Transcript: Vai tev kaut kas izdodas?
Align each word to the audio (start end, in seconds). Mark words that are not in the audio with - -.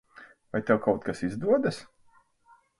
Vai 0.55 0.61
tev 0.69 0.79
kaut 0.87 1.05
kas 1.09 1.23
izdodas? 1.29 1.81